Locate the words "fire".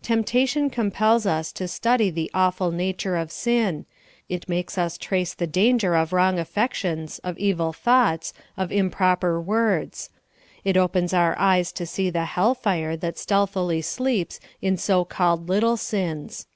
12.54-12.96